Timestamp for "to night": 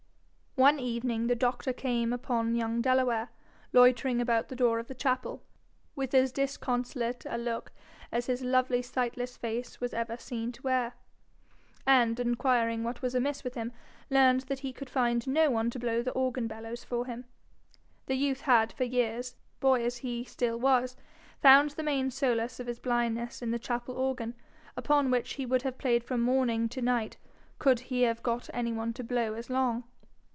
26.69-27.15